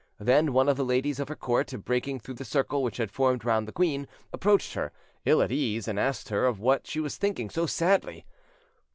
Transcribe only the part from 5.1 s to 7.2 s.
ill at ease, and asked her of what she was